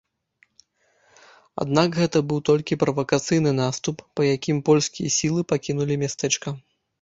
Аднак 1.65 1.89
гэта 2.03 2.17
быў 2.31 2.39
толькі 2.49 2.77
правакацыйны 2.85 3.51
наступ, 3.59 3.97
па 4.21 4.27
якім 4.33 4.57
польскія 4.71 5.09
сілы 5.19 5.41
пакінулі 5.55 6.01
мястэчка. 6.07 6.57